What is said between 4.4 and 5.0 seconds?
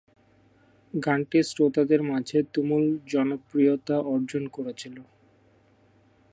করেছিল।